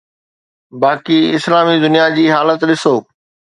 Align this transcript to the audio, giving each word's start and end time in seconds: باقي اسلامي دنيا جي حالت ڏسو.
باقي 0.83 1.19
اسلامي 1.37 1.75
دنيا 1.85 2.05
جي 2.17 2.25
حالت 2.35 2.59
ڏسو. 2.69 2.95